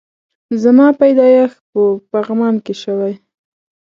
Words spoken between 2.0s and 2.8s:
پغمان کی